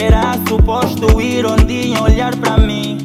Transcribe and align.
Era 0.00 0.38
suposto 0.46 1.20
ir 1.20 1.44
onde 1.44 1.94
olhar 2.00 2.36
para 2.36 2.58
mim. 2.58 2.98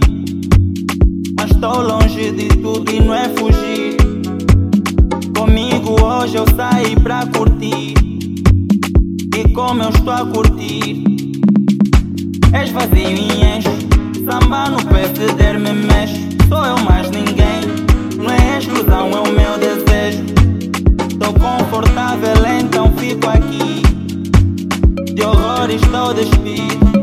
Mas 1.35 1.49
estou 1.49 1.81
longe 1.81 2.31
de 2.31 2.47
tudo 2.49 2.91
e 2.91 2.99
não 2.99 3.15
é 3.15 3.27
fugir. 3.29 3.97
Comigo 5.35 5.99
hoje 6.05 6.35
eu 6.37 6.45
saí 6.55 6.95
pra 6.97 7.25
curtir. 7.25 7.95
E 9.35 9.49
como 9.53 9.81
eu 9.81 9.89
estou 9.89 10.13
a 10.13 10.25
curtir, 10.27 11.03
és 12.53 12.69
vazio. 12.69 13.96
Confortável, 21.77 22.45
então 22.59 22.91
fico 22.97 23.27
aqui. 23.29 23.81
De 25.13 25.23
horror 25.23 25.69
estou 25.69 26.13
despido. 26.13 26.96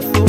tú 0.00 0.27